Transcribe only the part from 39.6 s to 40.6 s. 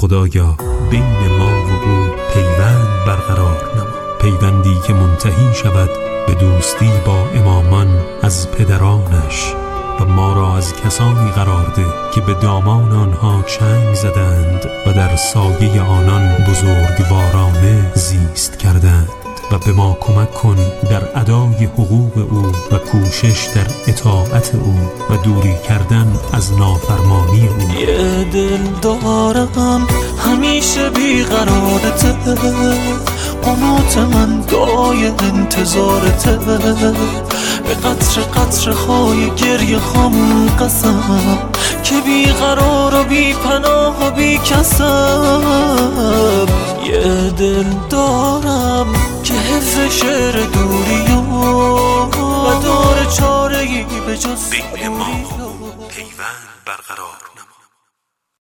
خامون